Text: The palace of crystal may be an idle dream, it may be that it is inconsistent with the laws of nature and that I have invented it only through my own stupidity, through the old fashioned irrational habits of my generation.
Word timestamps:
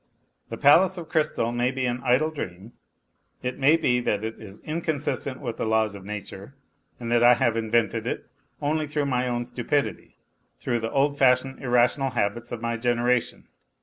The 0.49 0.57
palace 0.57 0.97
of 0.97 1.09
crystal 1.09 1.51
may 1.51 1.69
be 1.69 1.85
an 1.85 2.01
idle 2.03 2.31
dream, 2.31 2.73
it 3.43 3.59
may 3.59 3.77
be 3.77 3.99
that 3.99 4.23
it 4.23 4.39
is 4.41 4.59
inconsistent 4.61 5.41
with 5.41 5.57
the 5.57 5.65
laws 5.67 5.93
of 5.93 6.03
nature 6.03 6.55
and 6.99 7.11
that 7.11 7.21
I 7.23 7.35
have 7.35 7.55
invented 7.55 8.07
it 8.07 8.25
only 8.63 8.87
through 8.87 9.05
my 9.05 9.27
own 9.27 9.45
stupidity, 9.45 10.17
through 10.59 10.79
the 10.79 10.89
old 10.91 11.19
fashioned 11.19 11.59
irrational 11.61 12.09
habits 12.09 12.51
of 12.51 12.61
my 12.63 12.77
generation. 12.77 13.47